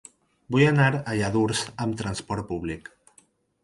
[0.55, 2.95] Vull anar a Lladurs amb trasport públic.